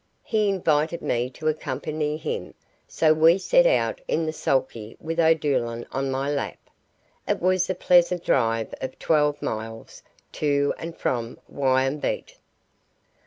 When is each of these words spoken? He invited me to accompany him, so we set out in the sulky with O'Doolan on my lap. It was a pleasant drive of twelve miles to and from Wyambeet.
He 0.23 0.49
invited 0.49 1.03
me 1.03 1.29
to 1.29 1.47
accompany 1.47 2.17
him, 2.17 2.55
so 2.87 3.13
we 3.13 3.37
set 3.37 3.67
out 3.67 4.01
in 4.07 4.25
the 4.25 4.33
sulky 4.33 4.97
with 4.99 5.19
O'Doolan 5.19 5.85
on 5.91 6.09
my 6.09 6.27
lap. 6.27 6.57
It 7.27 7.39
was 7.39 7.69
a 7.69 7.75
pleasant 7.75 8.23
drive 8.25 8.73
of 8.81 8.97
twelve 8.97 9.39
miles 9.43 10.01
to 10.31 10.73
and 10.79 10.97
from 10.97 11.37
Wyambeet. 11.47 12.33